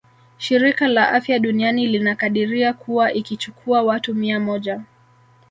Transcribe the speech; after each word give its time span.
Shirika 0.37 0.87
la 0.87 1.11
afya 1.11 1.39
duniani 1.39 1.87
linakadiria 1.87 2.73
kuwa 2.73 3.11
ukichukua 3.15 3.81
watu 3.81 4.15
mia 4.15 4.39
moja 4.39 4.81